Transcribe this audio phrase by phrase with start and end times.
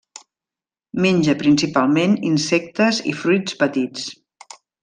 [1.05, 4.09] Menja principalment insectes i fruits petits.